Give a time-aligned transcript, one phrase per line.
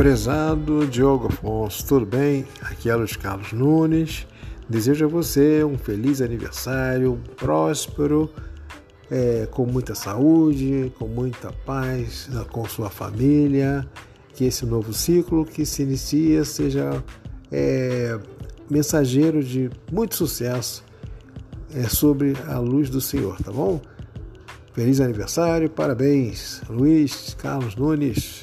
[0.00, 2.46] Prezado Diogo Afonso, tudo bem?
[2.62, 4.26] Aqui é Luiz Carlos Nunes.
[4.66, 8.30] Desejo a você um feliz aniversário, um próspero,
[9.10, 13.86] é, com muita saúde, com muita paz, ah, com sua família.
[14.32, 17.04] Que esse novo ciclo que se inicia seja
[17.52, 18.18] é,
[18.70, 20.82] mensageiro de muito sucesso
[21.74, 23.78] é, sobre a luz do Senhor, tá bom?
[24.72, 28.40] Feliz aniversário, parabéns, Luiz Carlos Nunes.